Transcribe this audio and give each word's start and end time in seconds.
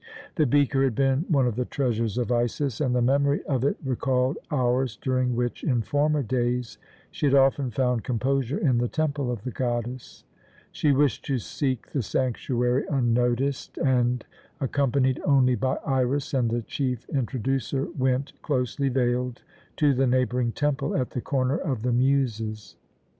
The 0.33 0.47
beaker 0.47 0.83
had 0.83 0.95
been 0.95 1.25
one 1.27 1.45
of 1.45 1.55
the 1.55 1.63
treasures 1.65 2.17
of 2.17 2.31
Isis, 2.31 2.81
and 2.81 2.95
the 2.95 3.03
memory 3.03 3.43
of 3.43 3.63
it 3.63 3.77
recalled 3.85 4.39
hours 4.49 4.95
during 4.99 5.35
which, 5.35 5.63
in 5.63 5.83
former 5.83 6.23
days, 6.23 6.79
she 7.11 7.27
had 7.27 7.35
often 7.35 7.69
found 7.69 8.03
composure 8.03 8.57
in 8.57 8.79
the 8.79 8.87
temple 8.87 9.29
of 9.31 9.43
the 9.43 9.51
goddess. 9.51 10.23
She 10.71 10.91
wished 10.91 11.23
to 11.25 11.37
seek 11.37 11.91
the 11.91 12.01
sanctuary 12.01 12.83
unnoticed 12.89 13.77
and, 13.77 14.25
accompanied 14.59 15.21
only 15.23 15.53
by 15.53 15.75
Iras 15.85 16.33
and 16.33 16.49
the 16.49 16.63
chief 16.63 17.07
Introducer, 17.09 17.87
went, 17.95 18.33
closely 18.41 18.89
veiled, 18.89 19.43
to 19.75 19.93
the 19.93 20.07
neighbouring 20.07 20.51
temple 20.51 20.97
at 20.97 21.11
the 21.11 21.21
Corner 21.21 21.57
of 21.59 21.83
the 21.83 21.93
Muses. 21.93 22.75